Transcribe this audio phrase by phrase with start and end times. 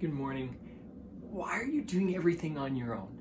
[0.00, 0.54] good morning.
[1.20, 3.17] Why are you doing everything on your own?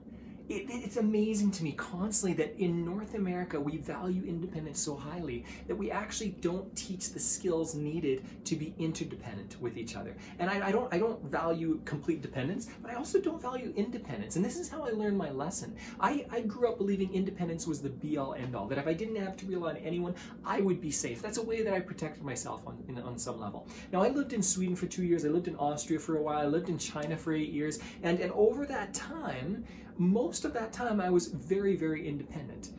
[0.49, 5.43] It, it's amazing to me constantly that in North America we value independence so highly
[5.67, 10.15] that we actually don't teach the skills needed to be interdependent with each other.
[10.39, 14.35] And I, I don't I don't value complete dependence, but I also don't value independence.
[14.35, 15.75] And this is how I learned my lesson.
[15.99, 18.67] I, I grew up believing independence was the be all end all.
[18.67, 21.21] That if I didn't have to rely on anyone, I would be safe.
[21.21, 23.67] That's a way that I protected myself on in, on some level.
[23.91, 25.25] Now I lived in Sweden for two years.
[25.25, 26.39] I lived in Austria for a while.
[26.39, 27.79] I lived in China for eight years.
[28.03, 29.65] And and over that time
[29.97, 32.69] most of that time I was very, very independent.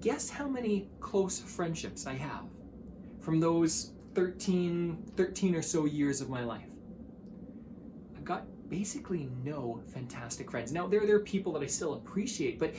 [0.00, 2.44] Guess how many close friendships I have
[3.20, 6.68] from those 13, 13 or so years of my life?
[8.16, 10.72] I've got basically no fantastic friends.
[10.72, 12.74] Now, there, there are people that I still appreciate, but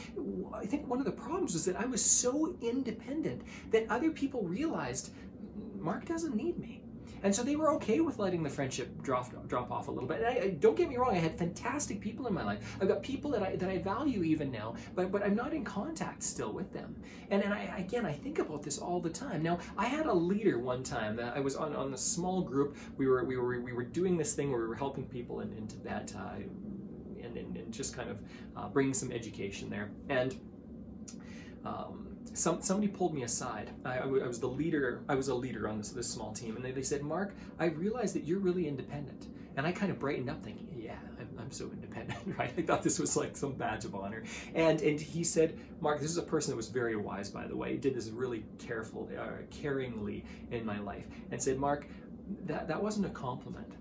[0.53, 4.41] I think one of the problems was that I was so independent that other people
[4.44, 5.13] realized
[5.77, 6.82] Mark doesn't need me.
[7.23, 10.20] And so they were okay with letting the friendship drop drop off a little bit.
[10.20, 12.77] And I, I, don't get me wrong, I had fantastic people in my life.
[12.81, 15.64] I've got people that I that I value even now, but but I'm not in
[15.64, 16.95] contact still with them.
[17.30, 19.42] And and I again I think about this all the time.
[19.44, 22.77] Now I had a leader one time that I was on on a small group.
[22.97, 25.53] We were we were we were doing this thing where we were helping people in,
[25.53, 26.14] in Tibet.
[26.17, 26.42] Uh,
[27.23, 28.20] and, and, and, just kind of
[28.58, 29.89] uh, bringing some education there.
[30.09, 30.38] And
[31.66, 33.69] um, some, somebody pulled me aside.
[33.86, 35.03] I, I, was the leader.
[35.08, 37.66] I was a leader on this, this small team, and they, they said, "Mark, I
[37.66, 41.52] realize that you're really independent." And I kind of brightened up, thinking, "Yeah, I'm, I'm
[41.52, 44.23] so independent, right?" I thought this was like some badge of honor.
[44.55, 47.55] And and he said, "Mark, this is a person that was very wise, by the
[47.55, 47.73] way.
[47.73, 51.88] He did this really careful, uh, caringly in my life, and said, Mark,
[52.45, 53.72] that that wasn't a compliment."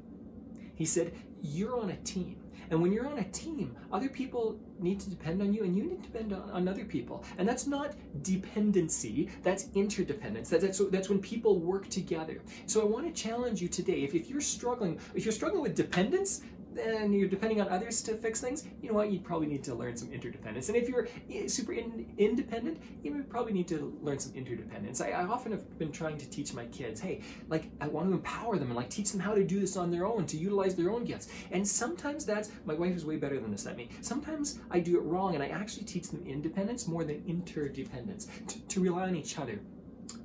[0.74, 2.36] He said, You're on a team.
[2.70, 5.84] And when you're on a team, other people need to depend on you and you
[5.84, 7.22] need to depend on, on other people.
[7.36, 10.48] And that's not dependency, that's interdependence.
[10.48, 12.40] That, that's, that's when people work together.
[12.64, 14.04] So I want to challenge you today.
[14.04, 16.40] If, if you're struggling, if you're struggling with dependence,
[16.78, 19.10] and you're depending on others to fix things, you know what?
[19.10, 20.68] You probably need to learn some interdependence.
[20.68, 25.00] And if you're eh, super in, independent, you probably need to learn some interdependence.
[25.00, 28.12] I, I, often have been trying to teach my kids, hey, like I want to
[28.12, 30.74] empower them and like teach them how to do this on their own, to utilize
[30.74, 31.28] their own gifts.
[31.50, 33.88] And sometimes that's my wife is way better than this at me.
[34.00, 38.28] Sometimes I do it wrong, and I actually teach them independence more than interdependence,
[38.68, 39.58] to rely on each other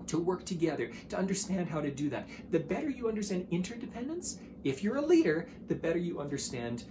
[0.07, 2.27] to work together, to understand how to do that.
[2.51, 6.85] The better you understand interdependence, if you're a leader, the better you understand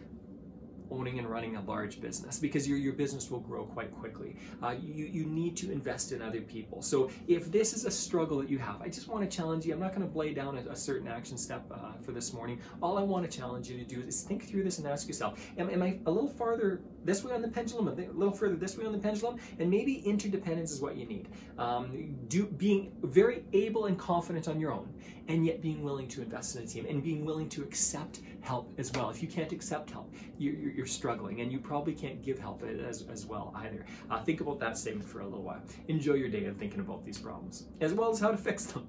[0.91, 4.37] owning and running a large business because your, your business will grow quite quickly.
[4.63, 6.83] Uh, you, you need to invest in other people.
[6.83, 9.73] So if this is a struggle that you have, I just want to challenge you.
[9.73, 12.61] I'm not going to lay down a, a, certain action step uh, for this morning.
[12.83, 15.41] All I want to challenge you to do is think through this and ask yourself,
[15.59, 18.77] am, am I a little farther this way on the pendulum, a little further this
[18.77, 19.39] way on the pendulum?
[19.59, 21.29] And maybe interdependence is what you need.
[21.59, 24.93] Um, do, being very able and confident on your own
[25.29, 28.73] and yet being willing to invest in a team and being willing to accept help
[28.79, 29.11] as well.
[29.11, 33.05] If you can't accept help, you're, you're struggling and you probably can't give help as,
[33.11, 33.85] as well either.
[34.11, 35.63] Uh, think about that statement for a little while.
[35.89, 38.87] Enjoy your day and thinking about these problems, as well as how to fix them.